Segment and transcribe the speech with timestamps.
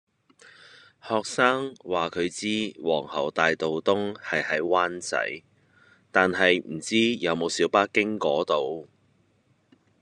[1.07, 5.43] 學生話佢知皇后大道東係喺灣仔，
[6.11, 8.87] 但係唔知有冇小巴經嗰度